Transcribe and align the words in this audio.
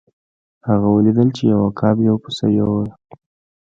هغه 0.69 0.87
ولیدل 0.95 1.27
چې 1.37 1.43
یو 1.51 1.59
عقاب 1.67 1.97
یو 2.07 2.17
پسه 2.23 2.45
یووړ. 2.57 2.85